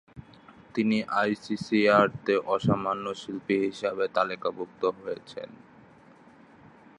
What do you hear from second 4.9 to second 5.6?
হয়েছেন।